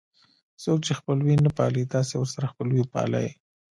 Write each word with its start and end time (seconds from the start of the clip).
څوک 0.63 0.79
چې 0.85 0.93
خپلوي 0.99 1.35
نه 1.45 1.51
پالي 1.57 1.83
تاسې 1.93 2.13
ورسره 2.17 2.51
خپلوي 2.51 2.79
وپالئ. 2.81 3.27